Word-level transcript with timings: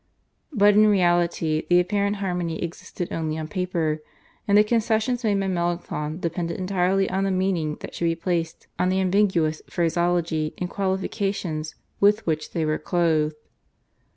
But 0.51 0.73
in 0.73 0.87
reality 0.87 1.63
the 1.69 1.79
apparent 1.79 2.15
harmony 2.15 2.59
existed 2.63 3.09
only 3.13 3.37
on 3.37 3.47
paper, 3.47 4.01
and 4.47 4.57
the 4.57 4.63
concessions 4.63 5.23
made 5.23 5.39
by 5.39 5.47
Melanchthon 5.47 6.19
depended 6.19 6.57
entirely 6.59 7.07
on 7.07 7.23
the 7.23 7.29
meaning 7.29 7.77
that 7.81 7.93
should 7.93 8.05
be 8.05 8.15
placed 8.15 8.65
on 8.79 8.89
the 8.89 8.99
ambiguous 8.99 9.61
phraseology 9.69 10.55
and 10.57 10.71
qualifications 10.71 11.75
with 11.99 12.25
which 12.25 12.49
they 12.49 12.65
were 12.65 12.79
clothed. 12.79 13.35